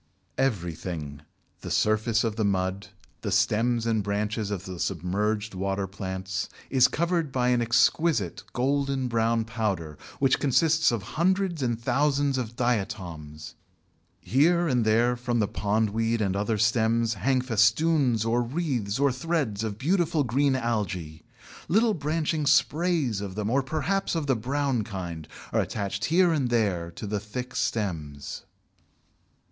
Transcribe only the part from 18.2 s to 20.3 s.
or wreaths or threads of beautiful